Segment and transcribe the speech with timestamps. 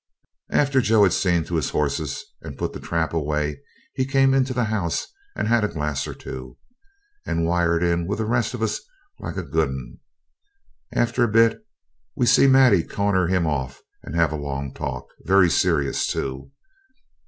[0.49, 3.61] After Joe had seen to his horses and put the trap away
[3.93, 6.57] he came into the house and had a glass or two,
[7.23, 8.81] and wired in with the rest of us
[9.19, 9.99] like a good 'un.
[10.91, 11.63] After a bit
[12.15, 16.49] we see Maddie corner him off and have a long talk, very serious too.